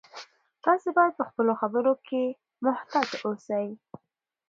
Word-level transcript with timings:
تاسي 0.63 0.89
باید 0.97 1.13
په 1.19 1.23
خپلو 1.29 1.53
خبرو 1.61 1.93
کې 2.07 2.21
محتاط 2.65 3.09
اوسئ. 3.25 3.67